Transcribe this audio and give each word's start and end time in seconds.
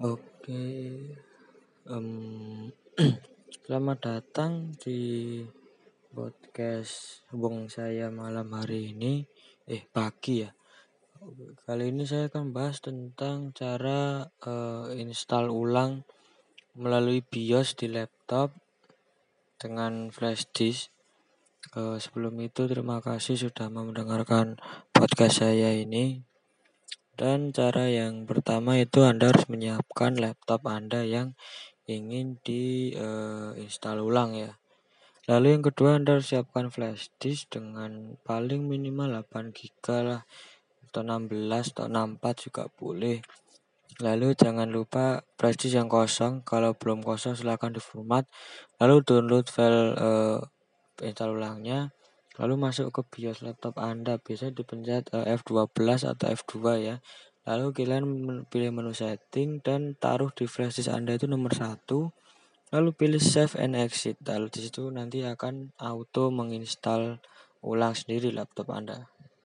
Oke, 0.00 0.64
um, 1.84 2.64
selamat 3.68 3.98
datang 4.00 4.72
di 4.80 5.44
podcast 6.08 7.20
Bung 7.28 7.68
saya 7.68 8.08
malam 8.08 8.56
hari 8.56 8.96
ini. 8.96 9.28
Eh, 9.68 9.84
pagi 9.92 10.40
ya. 10.40 10.48
Kali 11.68 11.92
ini 11.92 12.08
saya 12.08 12.32
akan 12.32 12.56
bahas 12.56 12.80
tentang 12.80 13.52
cara 13.52 14.32
uh, 14.48 14.88
install 14.96 15.52
ulang 15.52 16.08
melalui 16.72 17.20
BIOS 17.20 17.76
di 17.76 17.92
laptop 17.92 18.56
dengan 19.60 20.08
flash 20.08 20.48
disk. 20.56 20.88
Uh, 21.76 22.00
sebelum 22.00 22.40
itu 22.40 22.64
terima 22.64 23.04
kasih 23.04 23.36
sudah 23.36 23.68
mendengarkan 23.68 24.56
podcast 24.96 25.44
saya 25.44 25.76
ini. 25.76 26.31
Dan 27.12 27.52
cara 27.52 27.92
yang 27.92 28.24
pertama 28.24 28.80
itu 28.80 29.04
Anda 29.04 29.28
harus 29.28 29.44
menyiapkan 29.44 30.16
laptop 30.16 30.64
Anda 30.64 31.04
yang 31.04 31.36
ingin 31.84 32.40
di 32.40 32.96
uh, 32.96 33.52
install 33.60 34.00
ulang 34.00 34.32
ya. 34.32 34.56
Lalu 35.28 35.54
yang 35.54 35.62
kedua 35.62 36.00
Anda 36.00 36.16
harus 36.16 36.32
siapkan 36.32 36.72
flash 36.72 37.12
disk 37.20 37.52
dengan 37.52 38.16
paling 38.24 38.64
minimal 38.64 39.22
8 39.28 39.52
GB 39.52 39.84
lah 40.08 40.24
atau 40.88 41.04
16 41.04 41.28
atau 41.76 41.86
64 41.86 42.44
juga 42.48 42.62
boleh. 42.80 43.20
Lalu 44.00 44.32
jangan 44.32 44.72
lupa 44.72 45.20
flash 45.36 45.60
disk 45.60 45.76
yang 45.76 45.92
kosong. 45.92 46.40
Kalau 46.48 46.72
belum 46.72 47.04
kosong 47.04 47.36
silahkan 47.36 47.70
di 47.70 47.78
format. 47.78 48.24
Lalu 48.80 49.04
download 49.04 49.46
file 49.52 49.94
uh, 50.00 50.40
install 51.04 51.36
ulangnya 51.36 51.92
lalu 52.40 52.54
masuk 52.56 52.94
ke 52.94 53.00
BIOS 53.04 53.44
laptop 53.44 53.76
Anda 53.76 54.16
bisa 54.16 54.48
dipencet 54.48 55.12
uh, 55.12 55.24
F12 55.24 56.08
atau 56.08 56.26
F2 56.32 56.54
ya. 56.80 56.96
Lalu 57.42 57.74
kalian 57.74 58.04
pilih 58.46 58.70
menu 58.70 58.94
setting 58.94 59.58
dan 59.60 59.98
taruh 59.98 60.30
di 60.30 60.46
flash 60.46 60.78
disk 60.78 60.94
Anda 60.94 61.18
itu 61.18 61.26
nomor 61.26 61.52
satu. 61.52 62.14
Lalu 62.70 62.94
pilih 62.94 63.20
save 63.20 63.58
and 63.58 63.74
exit. 63.74 64.16
Lalu 64.22 64.48
di 64.48 64.60
situ 64.64 64.88
nanti 64.88 65.26
akan 65.26 65.74
auto 65.82 66.30
menginstal 66.30 67.18
ulang 67.60 67.98
sendiri 67.98 68.30
laptop 68.30 68.70
Anda 68.70 69.10